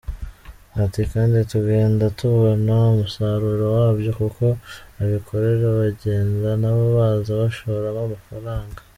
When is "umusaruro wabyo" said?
2.93-4.11